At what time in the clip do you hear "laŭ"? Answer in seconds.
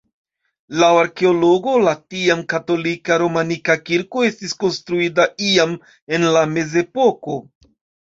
0.83-0.87